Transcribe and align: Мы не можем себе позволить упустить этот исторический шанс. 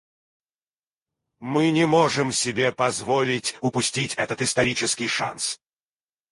Мы 1.41 1.69
не 1.69 1.85
можем 1.85 2.31
себе 2.31 2.71
позволить 2.71 3.55
упустить 3.61 4.15
этот 4.15 4.41
исторический 4.41 5.07
шанс. 5.07 5.61